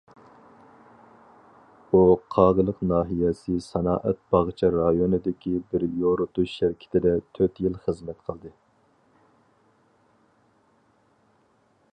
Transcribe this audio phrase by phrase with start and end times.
[1.91, 1.99] ئۇ
[2.35, 8.55] قاغىلىق ناھىيەسى سانائەت باغچە رايونىدىكى بىر يورۇتۇش شىركىتىدە تۆت يىل خىزمەت قىلدى.